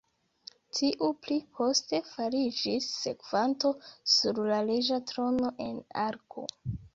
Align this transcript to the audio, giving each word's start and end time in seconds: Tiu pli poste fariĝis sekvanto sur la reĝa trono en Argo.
Tiu 0.77 1.09
pli 1.25 1.35
poste 1.59 1.99
fariĝis 2.13 2.87
sekvanto 3.03 3.71
sur 4.15 4.41
la 4.53 4.59
reĝa 4.71 4.99
trono 5.13 5.53
en 5.69 5.79
Argo. 6.07 6.49